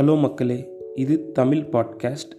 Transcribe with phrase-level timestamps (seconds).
[0.00, 2.32] Hello மக்களே இது Tamil podcast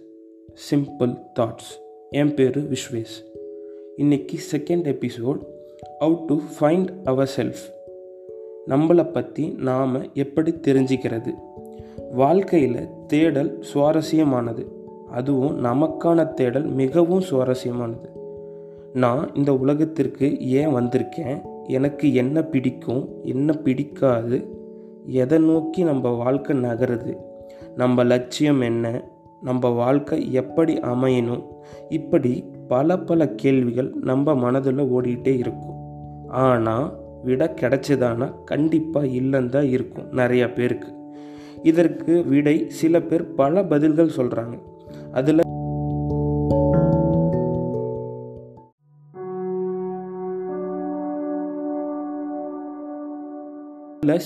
[0.70, 1.70] simple thoughts
[2.10, 3.24] என் பேர் விஸ்வேஷ்
[3.96, 5.38] இன்னைக்கு second episode
[5.98, 7.74] out to find our self
[8.66, 11.34] நம்மளை பற்றி நாம் எப்படி தெரிஞ்சுக்கிறது?
[12.12, 14.66] வாழ்க்கையில் தேடல் சுவாரஸ்யமானது.
[15.10, 18.10] அதுவும் நமக்கான தேடல் மிகவும் சுவாரஸ்யமானது.
[18.94, 21.42] நான் இந்த உலகத்திற்கு ஏன் வந்திருக்கேன்?
[21.66, 23.08] எனக்கு என்ன பிடிக்கும்?
[23.22, 24.46] என்ன பிடிக்காது?
[25.06, 27.16] எதை நோக்கி நம்ம வாழ்க்கை நகருது?
[27.76, 28.86] நம்ம லட்சியம் என்ன?
[29.40, 31.42] நம்ம வாழ்க்கை எப்படி அமையணும்?
[31.88, 35.76] இப்படி பல பல கேள்விகள் நம்ம மனதில் ஓடிக்கிட்டே இருக்கும்.
[36.28, 36.86] ஆனால்
[37.22, 40.90] விட கிடைச்சதானா கண்டிப்பாக இல்லைன்னு தான் இருக்கும் நிறைய பேருக்கு.
[41.62, 44.56] இதற்கு விடை சில பேர் பல பதில்கள் சொல்கிறாங்க
[45.12, 45.44] அதில்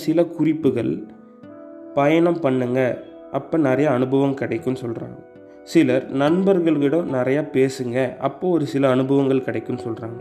[0.07, 0.93] சில குறிப்புகள்
[1.95, 2.93] பயணம் பண்ணுங்கள்
[3.33, 5.19] அப்போ நிறைய அனுபவம் கிடைக்கும்னு சொல்கிறாங்க
[5.63, 10.21] சிலர் நண்பர்களிடம் நிறையா பேசுங்க அப்போ ஒரு சில அனுபவங்கள் கிடைக்கும்னு சொல்கிறாங்க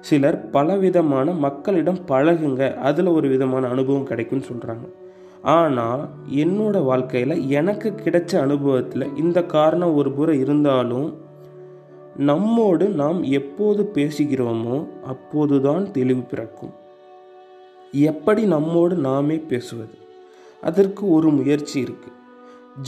[0.00, 4.92] சிலர் பலவிதமான மக்களிடம் பழகுங்க அதில் ஒரு விதமான அனுபவம் கிடைக்கும்னு சொல்கிறாங்க
[5.42, 11.28] ஆனால் என்னோட வாழ்க்கையில் எனக்கு கிடைச்ச அனுபவத்தில் இந்த காரணம் ஒரு புறம் இருந்தாலும்
[12.16, 16.72] நம்மோடு நாம் எப்போது பேசுகிறோமோ அப்போதுதான் தெளிவு பிறக்கும்.
[17.92, 19.94] எப்படி நம்மோடு நாமே பேசுவது?
[20.62, 22.18] அதற்கு ஒரு முயற்சி இருக்குது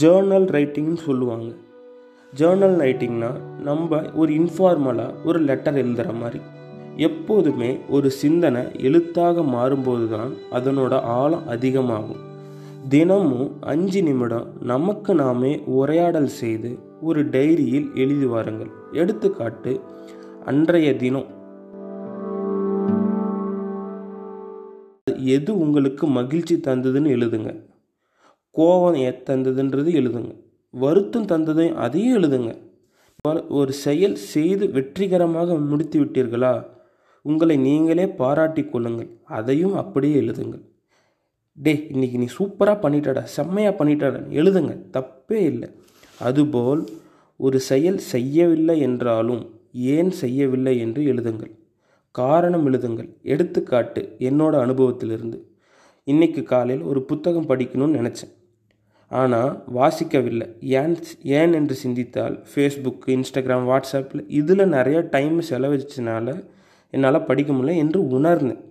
[0.01, 1.53] ஜேர்னல் ரைட்டிங்னு சொல்லுவாங்க.
[2.37, 6.39] ஜேர்னல் ரைட்டிங்னா நம்ம ஒரு இன்ஃபார்மலாக ஒரு லெட்டர் எழுதுகிற மாதிரி.
[6.97, 12.21] எப்போதுமே ஒரு சிந்தனை எழுத்தாக மாறும்போது தான் அதனோட ஆழம் அதிகமாகும்.
[12.89, 18.71] தினமும் அஞ்சு நிமிடம் நமக்கு நாமே உரையாடல் செய்து ஒரு டைரியில் எழுதி வாருங்கள்.
[18.91, 19.79] எடுத்துக்காட்டு
[20.45, 21.25] அன்றைய தினம்.
[25.17, 27.71] எது உங்களுக்கு மகிழ்ச்சி தந்ததுன்னு எழுதுங்க.
[28.55, 30.35] கோபம் தந்ததுன்றது எழுதுங்க.
[30.69, 32.57] வருத்தம் தந்ததையும் அதையும் எழுதுங்க.
[33.49, 36.65] ஒரு செயல் செய்து வெற்றிகரமாக முடித்து விட்டீர்களா?
[37.21, 39.09] உங்களை நீங்களே பாராட்டி கொள்ளுங்கள்.
[39.23, 40.61] அதையும் அப்படியே எழுதுங்கள்.
[41.53, 44.77] டே இன்னைக்கு நீ சூப்பராக பண்ணிட்டடா செம்மையாக பண்ணிட்டடா எழுதுங்க.
[44.93, 45.69] தப்பே இல்லை.
[46.19, 46.89] அதுபோல்
[47.37, 51.55] ஒரு செயல் செய்யவில்லை என்றாலும் ஏன் செய்யவில்லை என்று எழுதுங்கள்.
[52.11, 53.21] காரணம் எழுதுங்கள்.
[53.23, 55.39] எடுத்துக்காட்டு என்னோட அனுபவத்திலிருந்து.
[56.03, 58.33] இன்னைக்கு காலையில் ஒரு புத்தகம் படிக்கணும்னு நினச்சேன்.
[59.13, 60.47] ஆனால் வாசிக்கவில்லை.
[60.79, 60.93] ஏன்
[61.39, 66.35] ஏன் என்று சிந்தித்தால் ஃபேஸ்புக்கு இன்ஸ்டாகிராம் வாட்ஸ்அப்பில் இதில் நிறைய டைம் செலவழிச்சனால
[66.93, 68.61] என்னால் படிக்க முடியல என்று உணர்ந்தேன்.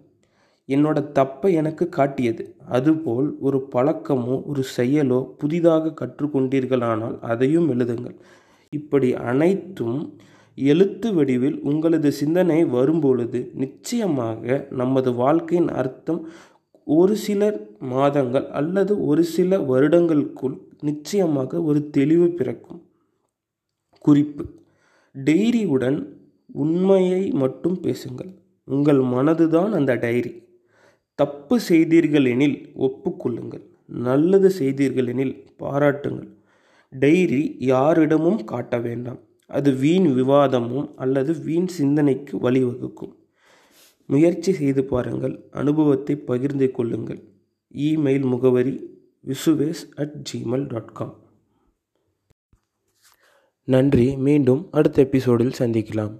[0.68, 2.44] என்னோட தப்பை எனக்கு காட்டியது.
[2.68, 8.16] அதுபோல் ஒரு பழக்கமோ ஒரு செயலோ புதிதாக கற்றுக்கொண்டீர்களானால் அதையும் எழுதுங்கள்.
[8.72, 9.98] இப்படி அனைத்தும்
[10.58, 16.20] எழுத்து வடிவில் உங்களது சிந்தனை வரும்பொழுது நிச்சயமாக நமது வாழ்க்கையின் அர்த்தம்
[16.84, 22.82] ஒரு சில மாதங்கள் அல்லது ஒரு சில வருடங்களுக்குள் நிச்சயமாக ஒரு தெளிவு பிறக்கும்.
[23.98, 24.44] குறிப்பு
[25.24, 26.06] டைரியுடன்
[26.52, 28.30] உண்மையை மட்டும் பேசுங்கள்.
[28.64, 30.42] உங்கள் மனதுதான் அந்த டைரி.
[31.14, 33.64] தப்பு செய்தீர்கள் எனில் ஒப்புக்கொள்ளுங்கள்.
[33.86, 36.30] நல்லது செய்தீர்கள் எனில் பாராட்டுங்கள்.
[36.90, 39.18] டைரி யாரிடமும் காட்ட வேண்டாம்.
[39.46, 43.12] அது வீண் விவாதமும் அல்லது வீண் சிந்தனைக்கு வழிவகுக்கும்.
[44.06, 47.20] முயற்சி செய்து பாருங்கள் அனுபவத்தை பகிர்ந்து கொள்ளுங்கள்.
[47.74, 48.74] இமெயில் முகவரி
[49.26, 51.20] Vishvesh at Gmail dot com
[53.64, 56.14] நன்றி மீண்டும் அடுத்த எபிசோடில் சந்திக்கலாம்.